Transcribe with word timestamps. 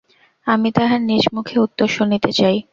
আমি 0.47 0.69
তাঁহার 0.71 1.01
নিজমুখে 1.03 1.55
উত্তর 1.59 1.87
শুনিতে 1.97 2.29
চাই। 2.39 2.57